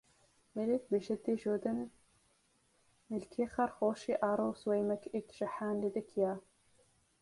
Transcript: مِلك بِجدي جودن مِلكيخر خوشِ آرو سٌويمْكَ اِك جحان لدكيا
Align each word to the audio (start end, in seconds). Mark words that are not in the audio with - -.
مِلك 0.55 0.81
بِجدي 0.91 1.35
جودن 1.35 1.89
مِلكيخر 3.09 3.67
خوشِ 3.67 4.11
آرو 4.23 4.53
سٌويمْكَ 4.53 5.03
اِك 5.15 5.31
جحان 5.37 5.81
لدكيا 5.81 6.37